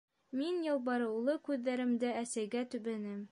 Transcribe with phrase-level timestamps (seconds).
[0.39, 3.19] Мин ялбарыулы күҙҙәремде әсәйгә төбәнем.